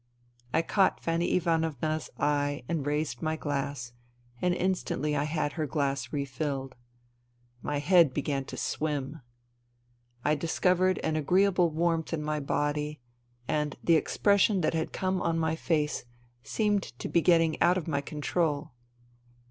[0.51, 3.93] I caught Fanny Ivanovna's eye and raised my glass;
[4.41, 6.73] and instantly I had her glass refilled.
[7.61, 9.21] My head began to swim.
[10.25, 12.57] I discovered an agreeable warmth INTERVENING IN SIBERIA
[13.45, 16.05] 187 in my body, and the expression that had come on my face
[16.41, 18.71] seemed to be getting out of my control.